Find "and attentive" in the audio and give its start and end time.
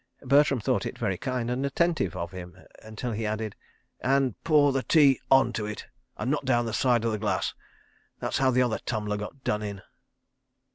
1.51-2.15